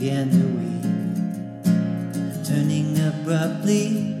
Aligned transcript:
began 0.00 0.30
to 0.30 0.46
weep. 0.56 0.82
Turning 2.42 2.98
abruptly, 3.06 4.19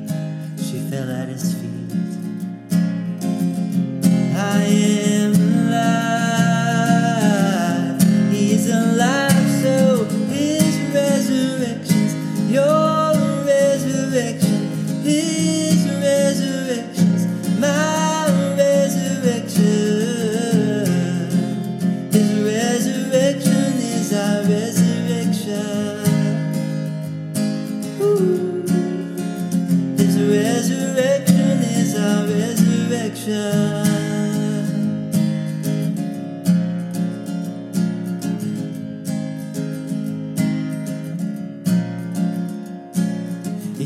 He 33.30 33.36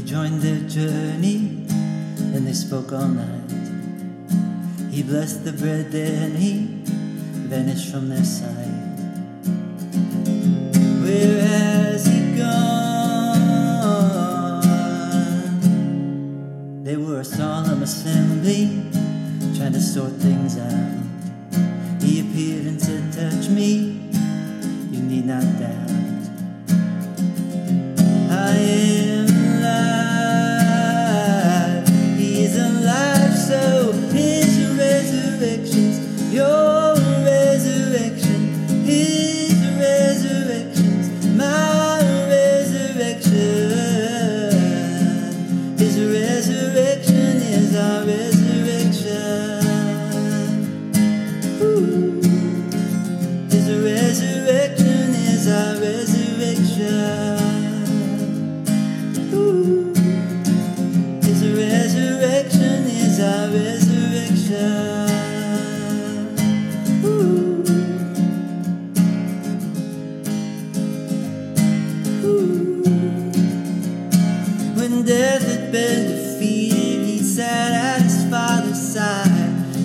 joined 0.00 0.40
their 0.40 0.60
journey 0.66 1.66
and 2.32 2.46
they 2.46 2.54
spoke 2.54 2.90
all 2.92 3.06
night. 3.06 3.50
He 4.90 5.02
blessed 5.02 5.44
the 5.44 5.52
bread, 5.52 5.92
then 5.92 6.36
he 6.36 6.80
vanished 7.46 7.90
from 7.90 8.08
their 8.08 8.24
sight. 8.24 8.48
Where 11.02 11.42
has 11.42 12.06
he 12.06 12.38
gone? 12.38 12.64
They 16.82 16.96
were 16.96 17.20
a 17.20 17.24
solemn 17.24 17.82
assembly, 17.82 18.80
trying 19.56 19.72
to 19.72 19.80
sort 19.80 20.12
things 20.12 20.58
out. 20.58 22.02
He 22.02 22.20
appeared 22.20 22.66
and 22.66 22.80
said, 22.80 23.12
Touch 23.12 23.48
me, 23.48 24.00
you 24.90 25.02
need 25.02 25.26
not 25.26 25.44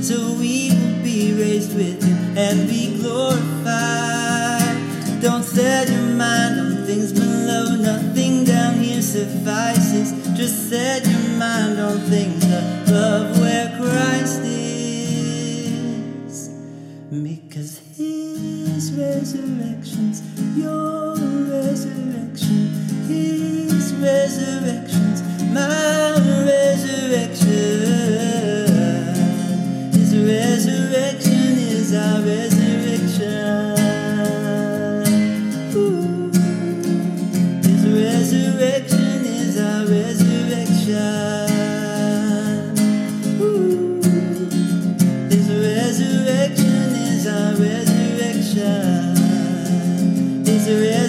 so 0.04 0.34
we 0.34 0.72
will 0.72 1.04
be 1.04 1.34
raised 1.34 1.76
with 1.76 2.04
Him 2.04 2.38
and 2.38 2.70
be 2.70 2.98
glorified. 3.00 4.78
Don't 5.22 5.44
set 5.44 5.90
your 5.90 6.14
mind 6.16 6.60
on 6.60 6.86
things 6.86 7.12
below, 7.12 7.76
nothing 7.76 8.46
down 8.46 8.76
here 8.76 9.02
suffices. 9.02 10.14
Just 10.38 10.70
set 10.70 11.06
your 11.06 11.38
mind 11.38 11.80
on 11.80 12.00
things 12.00 12.46
above 12.46 13.40
where 13.40 13.76
Christ 13.78 14.42
is. 14.44 14.80
Because 17.12 17.80
His 17.98 18.94
resurrection's 18.94 20.22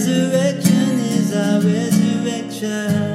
resurrection 0.01 0.99
is 1.13 1.37
our 1.37 1.61
resurrection. 1.61 3.10